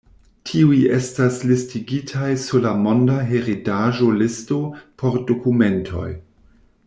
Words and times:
Tiuj 0.49 0.77
estas 0.95 1.35
listigitaj 1.51 2.29
sur 2.45 2.63
la 2.63 2.71
monda 2.87 3.19
heredaĵo-listo 3.33 4.59
por 5.03 5.23
dokumentoj. 5.33 6.09